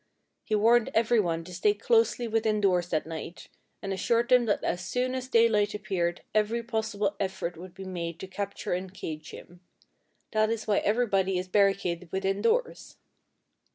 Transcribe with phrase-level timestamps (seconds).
[0.43, 3.49] He warned everyone to stay closely within doors that night,
[3.83, 8.19] and assured them that as soon as daylight appeared every possible effort would be made
[8.21, 9.59] to capture and cage him.
[10.31, 12.97] That is why everybody is barricaded within doors.